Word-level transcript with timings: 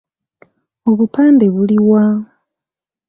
Obupande 0.89 1.45
buli 1.55 1.77
wa? 1.89 2.03